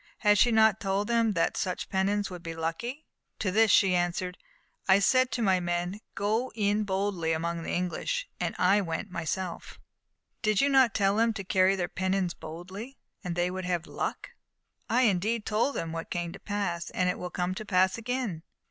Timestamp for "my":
5.43-5.59